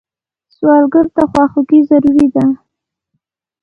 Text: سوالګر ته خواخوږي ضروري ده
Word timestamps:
سوالګر 0.55 1.05
ته 1.15 1.21
خواخوږي 1.31 1.79
ضروري 1.89 2.27
ده 2.33 2.45